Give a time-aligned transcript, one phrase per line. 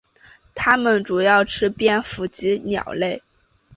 [0.55, 3.21] 它们主要吃蝙蝠及鸟类。